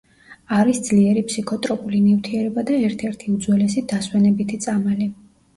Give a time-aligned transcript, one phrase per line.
[0.59, 5.13] არის ძლიერი ფსიქოტროპული ნივთიერება და ერთ-ერთი უძველესი დასვენებითი წამალი.